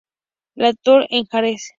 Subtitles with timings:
[0.55, 1.61] La Tour-en-Jarez